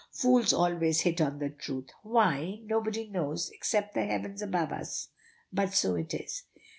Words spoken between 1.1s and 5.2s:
on the truth! Why, nobody knows, except the heavens above us